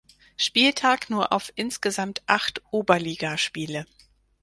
[0.35, 3.85] Spieltag nur auf insgesamt acht Oberligaspiele.